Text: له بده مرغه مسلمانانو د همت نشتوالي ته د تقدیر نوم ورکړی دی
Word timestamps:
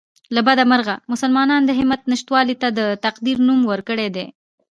له 0.35 0.41
بده 0.47 0.63
مرغه 0.71 0.95
مسلمانانو 1.13 1.67
د 1.67 1.71
همت 1.79 2.01
نشتوالي 2.11 2.55
ته 2.61 2.67
د 2.79 2.79
تقدیر 3.05 3.37
نوم 3.47 3.59
ورکړی 3.71 4.07
دی 4.15 4.25